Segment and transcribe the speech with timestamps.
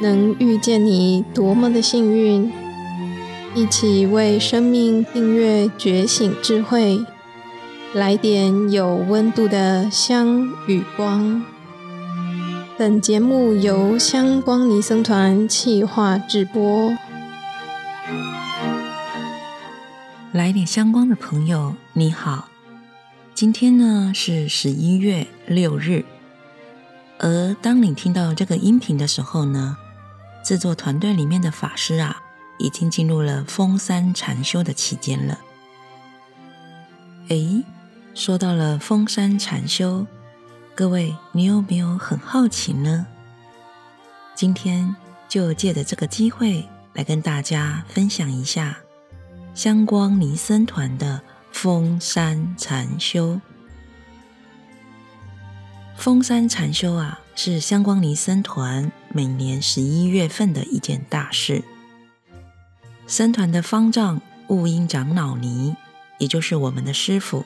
[0.00, 2.52] 能遇见你多么的幸运！
[3.54, 7.04] 一起为生命订阅觉醒智慧，
[7.92, 11.42] 来点有温度的香与光。
[12.76, 16.96] 本节目由香光尼僧团企划制播。
[20.30, 22.48] 来点香光的朋友，你好，
[23.34, 26.04] 今天呢是十一月六日，
[27.20, 29.76] 而当你听到这个音频的时候呢，
[30.44, 32.16] 制作团队里面的法师啊，
[32.58, 35.38] 已经进入了封山禅修的期间了。
[37.28, 37.64] 诶，
[38.14, 40.06] 说到了封山禅修，
[40.74, 43.06] 各位，你有没有很好奇呢？
[44.34, 44.94] 今天
[45.28, 48.78] 就借着这个机会来跟大家分享一下。
[49.54, 53.40] 香光尼僧团的封山禅修，
[55.98, 61.64] 峰山禅修啊，是香光尼僧团每年十一月份的一件大事。
[63.08, 65.74] 僧团的方丈悟音长老尼，
[66.18, 67.44] 也就是我们的师傅，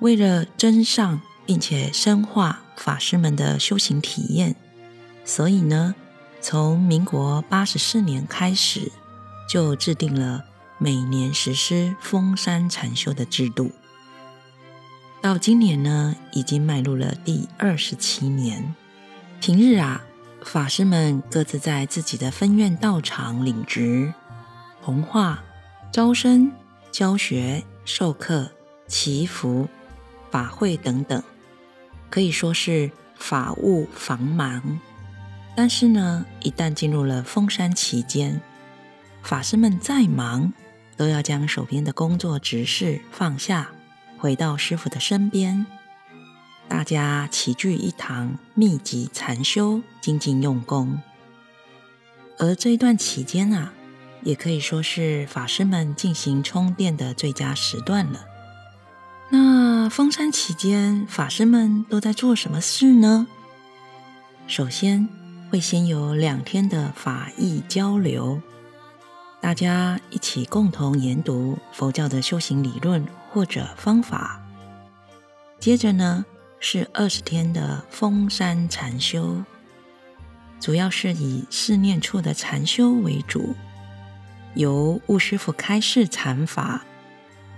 [0.00, 4.54] 为了增上并且深化法师们的修行体验，
[5.24, 5.94] 所以呢，
[6.42, 8.92] 从民国八十四年开始
[9.48, 10.44] 就制定了。
[10.80, 13.72] 每年实施峰山禅修的制度，
[15.20, 18.74] 到今年呢，已经迈入了第二十七年。
[19.40, 20.00] 平日啊，
[20.42, 24.14] 法师们各自在自己的分院道场领职、
[24.80, 25.42] 弘化、
[25.92, 26.52] 招生、
[26.92, 28.48] 教学、授课、
[28.86, 29.68] 祈福、
[30.30, 31.20] 法会等等，
[32.08, 34.78] 可以说是法务繁忙。
[35.56, 38.40] 但是呢，一旦进入了封山期间，
[39.22, 40.52] 法师们再忙，
[40.96, 43.72] 都要将手边的工作执事放下，
[44.18, 45.64] 回到师父的身边，
[46.68, 51.00] 大家齐聚一堂，密集禅修，精进用功。
[52.36, 53.72] 而这一段期间啊，
[54.22, 58.24] 也可以说是法师们进行充电的最佳时段了。
[59.30, 63.28] 那封山期间，法师们都在做什么事呢？
[64.48, 65.08] 首先
[65.50, 68.42] 会先有两天的法义交流。
[69.40, 73.06] 大家一起共同研读佛教的修行理论
[73.38, 74.42] 或者方法。
[75.60, 76.26] 接着呢，
[76.58, 79.44] 是二十天的封山禅修，
[80.58, 83.54] 主要是以四念处的禅修为主，
[84.54, 86.84] 由悟师傅开示禅法，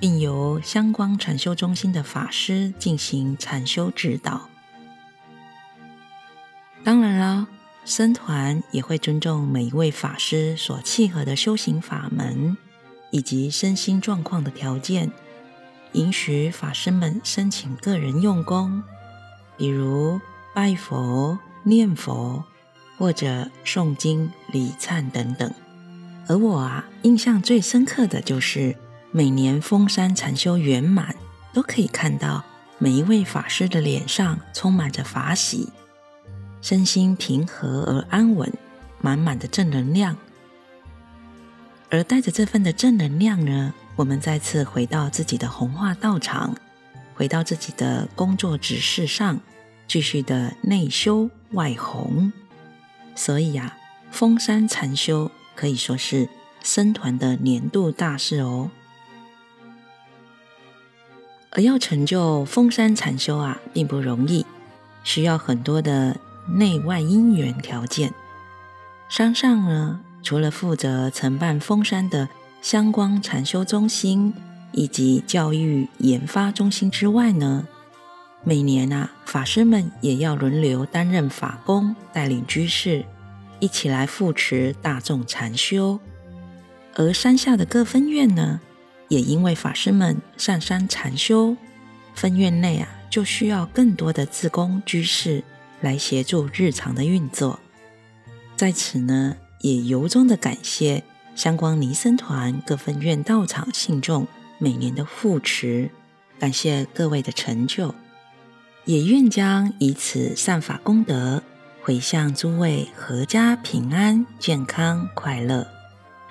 [0.00, 4.48] 并由相关禅修中心的法师进行禅修指导。
[6.82, 7.46] 当然了。
[7.84, 12.54] 僧团也会尊重每一位法师所契合的修行法门
[13.10, 15.10] 以及身心状况的条件，
[15.92, 18.82] 允许法师们申请个人用功，
[19.56, 20.20] 比如
[20.54, 22.44] 拜佛、念佛
[22.96, 25.52] 或者诵经、礼忏等等。
[26.26, 28.76] 而我啊，印象最深刻的就是
[29.10, 31.16] 每年封山禅修圆满，
[31.52, 32.44] 都可以看到
[32.78, 35.70] 每一位法师的脸上充满着法喜。
[36.60, 38.52] 身心平和而安稳，
[39.00, 40.16] 满满的正能量。
[41.88, 46.54] 而带着这份的正能量呢，我们再次回到自己的弘化道场，
[47.16, 49.40] 回到自己的工作职事上，
[49.88, 52.32] 继续的内修外弘。
[53.16, 53.76] 所以呀、啊，
[54.12, 56.28] 封山禅修可以说是
[56.62, 58.70] 僧团的年度大事哦。
[61.50, 64.46] 而要成就封山禅修啊，并不容易，
[65.02, 66.16] 需要很多的。
[66.50, 68.14] 内外因缘条件，
[69.06, 72.30] 山上呢，除了负责承办封山的
[72.60, 74.34] 香光禅修中心
[74.72, 77.66] 以及教育研发中心之外呢，
[78.44, 83.04] 每年啊，法师们也要轮流担任法工，带领居士
[83.60, 85.98] 一起来扶持大众禅修。
[86.94, 88.60] 而山下的各分院呢，
[89.08, 91.56] 也因为法师们上山禅修，
[92.14, 95.44] 分院内啊，就需要更多的自工居士。
[95.80, 97.60] 来协助日常的运作，
[98.56, 101.04] 在此呢，也由衷的感谢
[101.38, 104.26] 香光尼僧团各分院道场信众
[104.58, 105.88] 每年的护持，
[106.36, 107.94] 感谢各位的成就，
[108.84, 111.40] 也愿将以此善法功德
[111.80, 115.68] 回向诸位阖家平安、健康、快乐。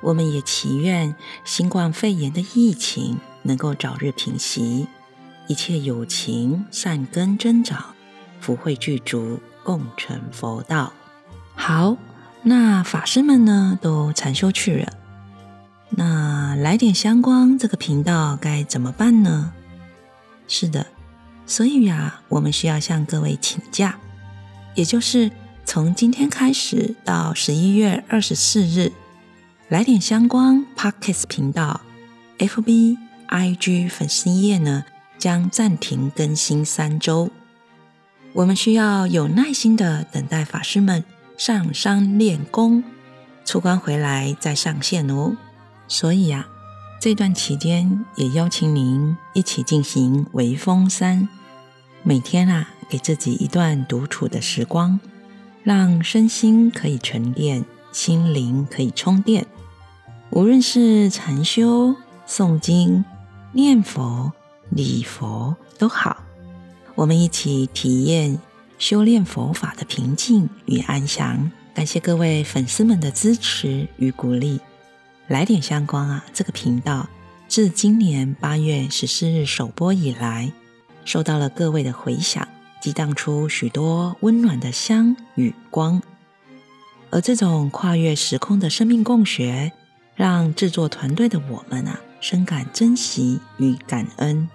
[0.00, 4.88] 我们也祈愿新冠肺炎的疫情能够早日平息，
[5.46, 7.94] 一切有情善根增长。
[8.40, 10.92] 福慧具足，共成佛道。
[11.54, 11.96] 好，
[12.48, 14.94] 那法师们呢，都禅修去了。
[15.90, 19.52] 那来点香光这个频道该怎么办呢？
[20.46, 20.86] 是的，
[21.44, 23.98] 所以呀、我们需要向各位请假，
[24.74, 25.30] 也就是
[25.66, 28.92] 从今天开始到十一月二十四日，
[29.68, 31.82] 来点香光 Podcast 频道、
[32.38, 32.96] FB、
[33.28, 34.84] IG 粉丝页呢
[35.18, 37.28] 将暂停更新三周。
[38.32, 41.04] 我们需要有耐心的等待法师们
[41.38, 42.82] 上山练功，
[43.44, 45.36] 出关回来再上线哦。
[45.86, 46.48] 所以呀、啊，
[47.00, 51.28] 这段期间也邀请您一起进行微风山，
[52.02, 54.98] 每天啊给自己一段独处的时光，
[55.62, 59.46] 让身心可以沉淀，心灵可以充电。
[60.30, 61.94] 无论是禅修、
[62.26, 63.04] 诵经、
[63.52, 64.32] 念佛、
[64.70, 66.24] 礼佛都好。
[66.96, 68.40] 我们一起体验
[68.78, 71.50] 修炼佛法的平静与安详。
[71.74, 74.60] 感谢各位粉丝们的支持与鼓励。
[75.26, 76.24] 来点香光啊！
[76.32, 77.08] 这个频道
[77.48, 80.50] 自今年八月十四日首播以来，
[81.04, 82.48] 受到了各位的回响，
[82.80, 86.00] 激荡出许多温暖的香与光。
[87.10, 89.72] 而这种跨越时空的生命共学，
[90.14, 94.48] 让制作团队的我们啊，深感珍惜与感恩。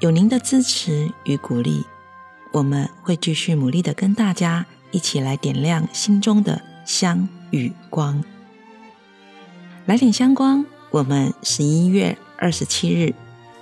[0.00, 1.84] 有您的支持与鼓励，
[2.56, 8.24] 我们会继续努力的跟大家一起来点亮心中的香与光。
[9.84, 13.14] 来点香光，我们十一月二十七日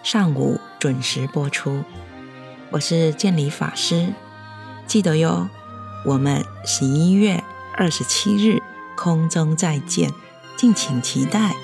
[0.05, 1.83] 上午准时播出。
[2.71, 4.13] 我是建理法师，
[4.87, 5.49] 记得哟，
[6.07, 7.43] 我们十一月
[7.77, 8.63] 二十七日
[8.97, 10.13] 空中再见，
[10.57, 11.64] 敬请期待。